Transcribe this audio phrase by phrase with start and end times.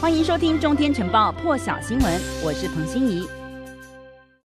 [0.00, 3.26] 欢迎收听《中天晨报》破晓新闻，我是彭欣怡。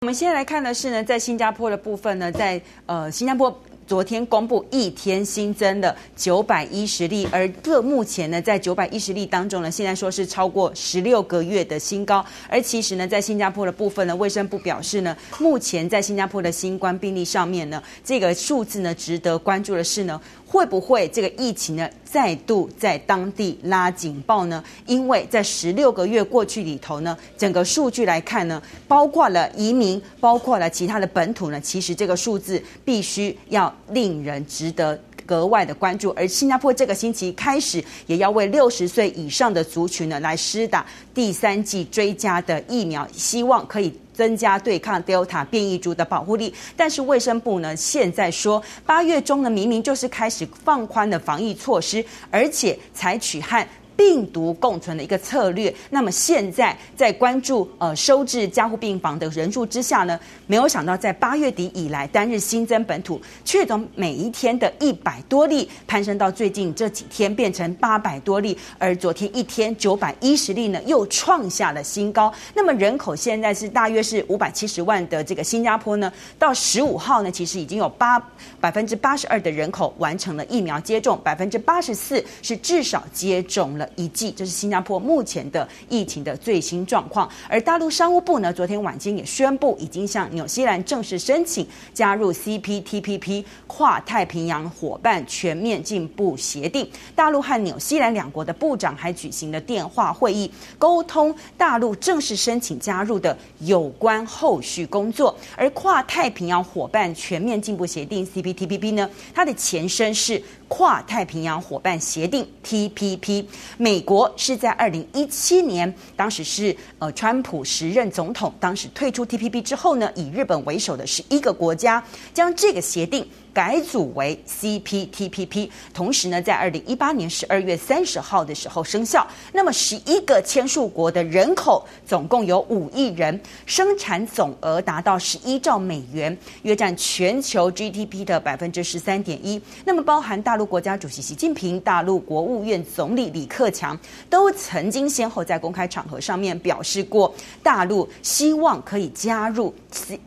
[0.00, 3.56] 我们现在来看的是呢，在新加坡的部分呢，在呃新加坡。
[3.86, 12.24] 昨天公布一天新增的九百一十例，而这目前呢，在九百一十例当中呢，现在说是超过十六个月的新高。
[12.48, 20.18] 而其实呢，在新加坡的部分呢，卫生部表示呢，目前在新加坡的新冠病例上面呢，这个数字呢，值得关注的是呢。
[20.54, 24.62] 会不会这个疫情呢再度在当地拉警报呢？
[24.86, 34.96] 因为在十六个月过去里头呢，整个数据来看呢，包括了移民，包括了其他的本土呢，其实这个数字必须要令人值得
[35.26, 36.10] 格外的关注。
[36.16, 43.92] 而新加坡这个星期开始也要为六十岁以上的族群呢来施打第三剂追加的疫苗，希望可以。
[44.14, 53.66] 增加对抗 Delta 变异株的保护力，但是卫生部呢现在说，八月中呢明明就是开始放宽的防疫措施，而且采取和。
[53.96, 55.74] 病毒共存的一个策略。
[55.90, 72.32] 那么现在在关注呃收治加护病房的人数之下呢，没有想到在八月底以来单日新增本土确诊每一天的一百多例，攀升到最近这几天变成八百多例，而昨天一天九百一十例呢又创下了新高。
[72.54, 78.18] 那么人口现在是大约是五百七十万的这个新加坡呢，到十五号呢其实已经有八
[78.60, 83.83] 百分之八十二的人口完成了疫苗接种，百分之八十四是至少接种了。
[83.96, 87.28] 一剂，这是新加坡目前的疫情的最新状况。
[87.48, 96.88] 而大陆商务部呢，昨天晚间也宣布，已经向纽西兰正式申请加入 CPTPP 跨太平洋伙伴全面进步协定。
[97.14, 105.36] 大陆和纽西兰两国的部长还举行了电话会议，沟通大陆正式申请加入的有关后续工作。
[105.56, 110.42] 而跨太平洋伙伴全面进步协定 CPTPP 呢，它的前身是。
[110.76, 113.44] 跨太平洋伙伴协定 TPP，
[113.78, 122.02] 美国是在二零一七年，当时是呃川普时任总统，当时退出 TPP 之后呢，以日本为首的十一个国家
[122.32, 123.24] 将这个协定。
[123.54, 129.24] 改组为 CPTPP，同时呢，在二零一八年十二月三十号的时候生效。
[129.52, 139.62] 那么，十一个签署国的人口总共有五亿人，生产总额达到十一兆美元，约占全球 GDP 的百分之十三点一。
[139.84, 143.96] 那么，包含大陆国家主席习近平、大陆国务院总理李克强
[144.28, 147.32] 都曾经先后在公开场合上面表示过，
[147.62, 149.72] 大陆希望可以加入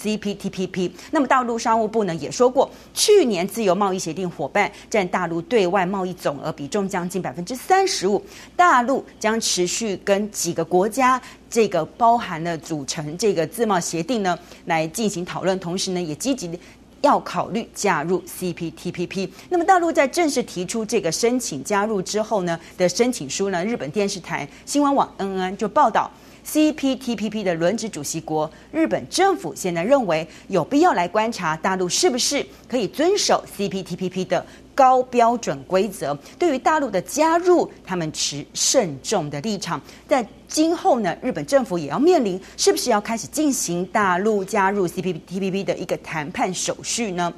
[0.00, 0.92] CPTPP。
[1.10, 2.70] 那么，大陆商务部呢也说过。
[3.08, 8.22] 去年自由贸易协定伙伴占大陆对外贸易总额比重将近百分之三十五，
[8.54, 11.18] 大陆将持续跟几个国家
[11.48, 16.50] 这个包含了组成这个自贸协定呢来进行讨论，同时呢也积极
[17.00, 19.30] 要考虑加入 CPTPP。
[19.48, 26.10] 那么大陆在正式提出这个申请加入之后呢的申请书呢，日本电视台新闻网 NN 就报道。
[26.46, 34.44] CPTPP 的轮值主席国日本政府现在认为有必要来观察大陆是不是可以遵守 CPTPP 的
[34.74, 36.16] 高标准规则。
[36.38, 39.80] 对于大陆的加入，他们持慎重的立场。
[40.06, 47.32] 在今后呢，日本政府也要面临是不是要开始进行大陆加入 CPTPP 的一个谈判手续呢？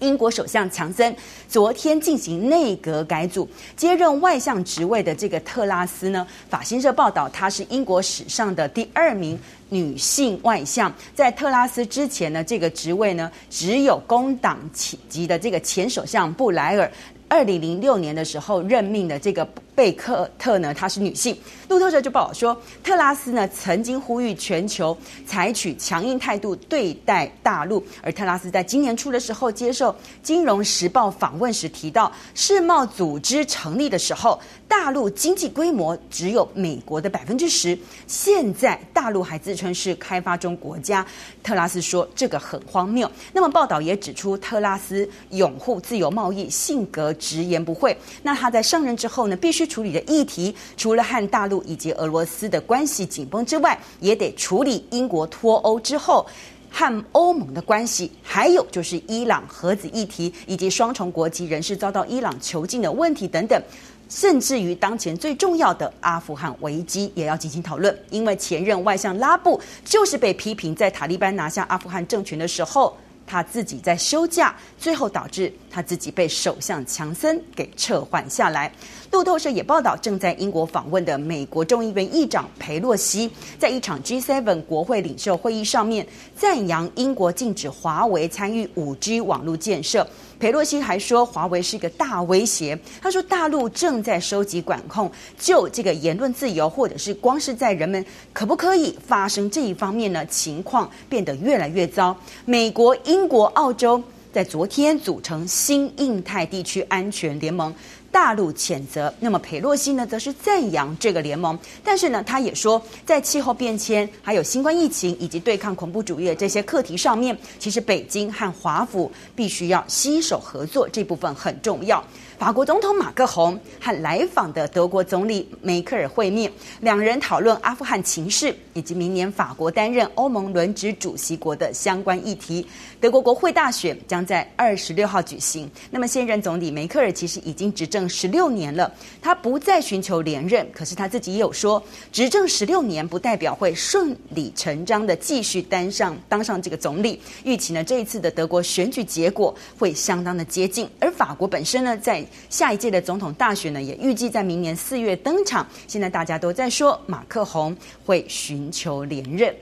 [0.00, 1.14] 英国首相强森
[1.48, 9.38] 昨天进行内阁改组，接任外相职位的这个特拉斯呢，法新社报道，她是英国史上的第二名
[9.68, 10.92] 女性外相。
[11.14, 16.90] 在特拉斯之前呢，这个职位呢，只有工党级的这个前首相布莱尔。
[17.30, 19.46] 二零零六年的时候任命的这个
[19.78, 21.38] 贝克特呢，她是女性。
[21.68, 27.86] 路透社就报道说，特拉斯呢曾经呼吁全球采取强硬态度对待大陆。
[28.02, 37.78] 而特拉斯在今年初的时候接受《金融时报》访问时提到，世贸组织成立的时候，大陆经济规模只有美国的百分之十，
[38.08, 41.06] 现在大陆还自称是开发中国家。
[41.44, 43.08] 特拉斯说这个很荒谬。
[43.32, 47.14] 那么报道也指出，特拉斯拥护自由贸易，性格。
[47.18, 47.94] 直言不讳。
[48.22, 56.26] 那他在上任之后呢，必须处理的议题，除了和大陆以及俄罗斯的关系紧绷之外，也得处理英国脱欧之后
[56.70, 63.62] 和欧盟的关系，还有就是伊朗核子议题以及双重国籍人士遭到伊朗囚禁的问题等等，
[64.08, 67.96] 甚至于当前最重要的阿富汗危机也要进行讨论。
[68.10, 72.96] 因为前任外相拉布就是被批评在塔利班拿下阿富汗政权的时候。
[73.30, 78.72] 他自己在休假，最后导致他自己被首相强森给撤换下来。
[79.12, 83.30] 路透社也报道，正在英国访问的美国众议院议长佩洛西，
[83.60, 86.04] 在一场 G7 国会领袖会议上面，
[86.34, 90.04] 赞扬英国禁止华为参与 5G 网络建设。
[90.40, 92.76] 佩洛西还说，华为是一个大威胁。
[93.00, 95.08] 他说，大陆正在收集管控，
[95.38, 102.16] 就这个言论自由，或者是光是在人们可不可以发生这一方面呢，情况变得越来越糟。
[102.44, 104.02] 美国、英国、澳洲
[104.38, 107.74] 在昨天组成新印太地区安全联盟。
[108.10, 111.58] 大陆谴责，那么佩洛西呢，则是赞扬这个联盟。
[111.84, 122.02] 但是呢，他也说，在气候变迁、还有新冠疫情以及对抗恐怖主义的这些课题上面，其实北京和华府必须要携手合作，这部分很重要。
[122.38, 126.50] 法国总统马克宏和来访的德国总理梅克尔会面，
[126.80, 132.66] 两人讨论阿富汗情势以及明年法国担任欧盟轮值主席国的相关议题。
[133.00, 135.70] 德国国会大选将在二十六号举行。
[135.90, 138.92] 那么现任总理梅克尔其实已经执政十六年了，
[139.22, 147.20] 他不再寻求连任，可是他自己也有说，执政十六年不代表会顺理成章的继续担上当上这个总理。
[147.44, 155.66] 预期呢，这一次的德国选举结果会相当的接近，而法国本身呢，在下一届的总统大选呢，也预计在明年四月登场。
[155.86, 159.54] 现在大家都在说马克宏会寻求连任。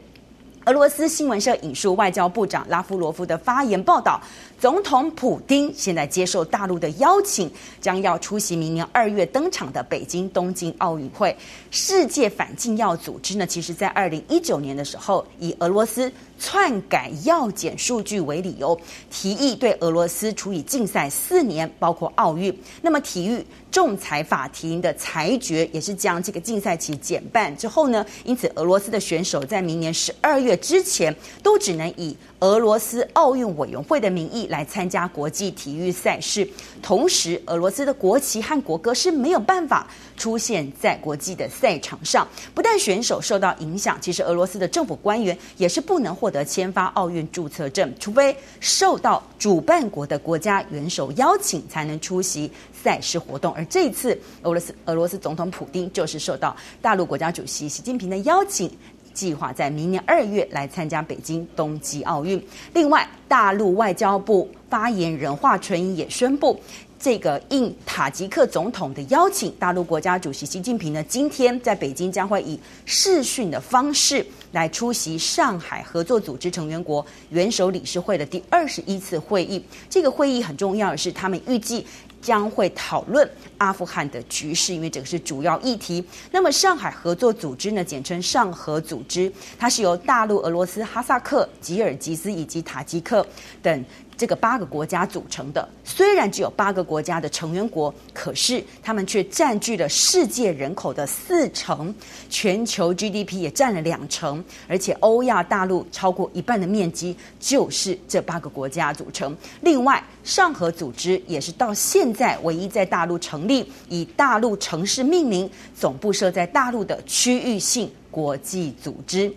[0.67, 4.21] 俄罗斯新闻社引述外交部长拉夫罗夫的发言报道，
[4.59, 7.49] 总统普丁现在接受大陆的邀请，
[7.81, 11.37] 将要出席明年二月登场的北京东京奥运会。
[11.71, 18.77] 世界反禁药组织呢，其实在二零一九年的时候，以俄罗斯篡改药检数据为理由，
[19.09, 22.53] 提议对俄罗斯处以禁赛四年，包括奥运。
[22.83, 36.47] 那么体育仲裁法庭的裁决也是将这个禁赛期减半之后呢，因此俄罗斯的选手在明年十二月之前都只能以俄罗斯奥运委员会的名义来参加国际体育赛事。
[36.83, 39.87] 同时，俄罗斯的国旗和国歌是没有办法
[40.17, 42.27] 出现在国际的赛场上。
[42.55, 53.53] 不但选手受到影响，其实俄罗斯的政府官员也是不能获得签发奥运注册证，除非受到主办国的国家元首邀请才能出席赛事活动。
[53.55, 58.71] 而这一次，俄罗斯俄罗斯总统普丁就是受到大陆国家主席习近平的邀请。
[59.17, 62.41] 计划在明年二月来参加北京冬季奥运。
[62.75, 66.61] 另外，大陆外交部发言人华春莹也宣布，
[67.01, 79.65] 这个应塔吉克总统的邀请，大陆国家主席习近平呢，今天在北京将会以视讯的方式来出席上海合作组织成员国元首理事会的第二十一次会议。
[79.89, 81.87] 这个会议很重要的是，他们预计。
[82.27, 86.05] 将会讨论阿富汗的局势，因为这个是主要议题。
[86.33, 93.25] 那么，上海合作组织呢，简称上合组织，它是由大陆、俄罗斯、哈萨克、吉尔吉斯以及塔吉克
[93.63, 93.85] 等。
[94.19, 101.95] 这个八个国家组成的，虽然只有八个国家的成员国，可是他们却占据了世界人口的四成，
[102.31, 109.37] 全球 GDP 也占了两成，而且欧亚大陆超过一半的面积就是这八个国家组成。
[109.61, 115.49] 另外，上合组织也是到现在唯一在大陆成立，以大陆城市命名，
[115.79, 119.31] 总部设在大陆的区域性国际组织。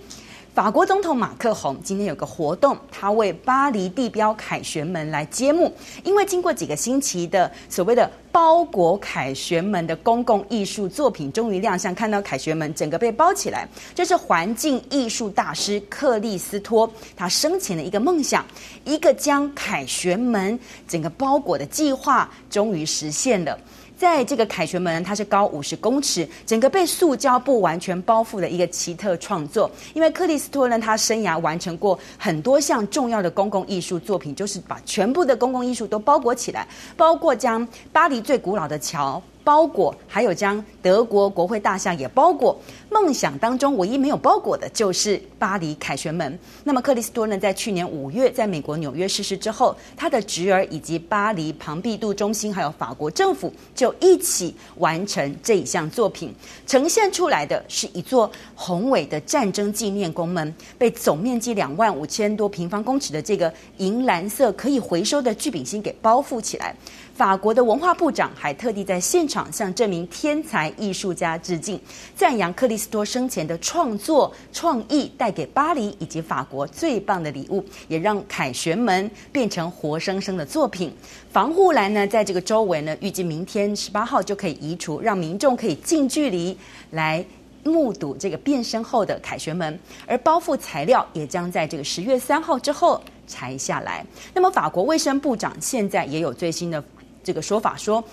[0.60, 5.74] 法国总统马克宏今天有个活动，他为巴黎地标凯旋门来揭幕。
[6.04, 13.66] 因为经过几个星期的所谓的包裹凯旋门的公共艺术作品终于亮相，看到凯旋门整个被包起来。
[13.96, 18.46] 这是环境艺术大师克利斯托他生前的一个梦想，
[18.84, 23.58] 一个将凯旋门整个包裹的计划终于实现了。
[24.00, 29.70] 在这个凯旋门，它是高五十公尺，整个被塑胶布完全包覆的一个奇特创作。
[29.94, 36.66] 因为克里斯托呢，他生涯完成过很多项重要的公共艺术作品，就是把全部的公共艺术都包裹起来，
[36.96, 39.22] 包括将巴黎最古老的桥。
[39.44, 42.60] 包裹，还有将德国国会大厦也包裹。
[42.92, 46.38] 梦想当中唯一没有包裹的就是巴黎凯旋门。
[46.64, 56.34] 那么克里斯托呢，在去年五月在美国纽约逝世之后，他的侄儿以及巴黎庞毕度中心还有法国政府就一起完成这一项作品，
[56.66, 66.76] 呈现出来的是一座宏伟的战争纪念宫门，被总面积两万五千多平方公尺的这个银蓝色可以回收的聚丙烯给包覆起来。
[67.20, 71.78] 法国的文化部长还特地在现场向这名天才艺术家致敬，
[72.16, 80.96] 赞扬克里斯托生前的创作创意带给巴黎以及法国最棒的礼物，也让凯旋门变成活生生的作品。
[81.30, 86.58] 防护栏呢，在这个周围呢，预计明天十八号就可以移除，让民众可以近距离
[86.92, 87.22] 来
[87.66, 89.78] 目睹这个变身后的凯旋门。
[90.08, 94.06] 而包覆材料也将在这个十月三号之后拆下来。
[94.34, 96.82] 那么，法国卫生部长现在也有最新的。
[97.30, 98.04] 这个说法说，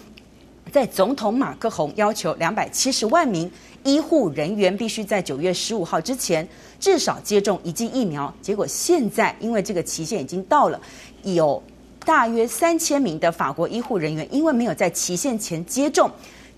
[0.71, 3.51] 在总统马克宏要求两百七十万名
[3.83, 6.47] 医护人员必须在九月十五号之前
[6.79, 10.79] 至少接种一剂疫苗，结果现在因为这个期限已经到了，
[11.23, 11.63] 有
[12.05, 16.11] 大约三千名的法国医护人员因为没有在期限前接种。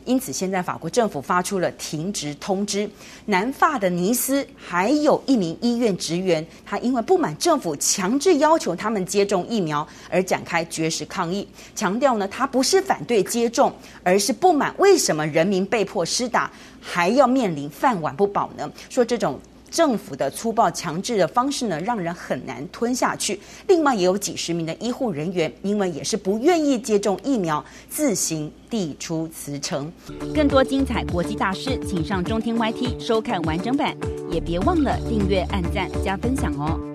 [0.08, 2.88] 因此，现在法国政府发出了停职通知。
[3.26, 13.70] 南法的尼斯还有一名医院职员，他因为不满政府强制要求他们接种疫苗而展开绝食抗议，强调呢，他不是反对接种，
[14.02, 16.50] 而是不满为什么人民被迫施打
[16.80, 18.72] 还要面临饭碗不保呢？
[18.88, 19.38] 说这种。
[19.70, 23.38] 政府的粗暴强制的方式呢，让人很难吞下去。
[23.66, 29.90] 另外，也有几十名的医护人员，因为也是不愿意接种疫苗，自行递出辞呈。
[30.34, 33.96] 更多精彩国际大师，请上中天 YT 收看完整版，
[34.30, 36.87] 也别忘了订阅、按赞、加分享哦。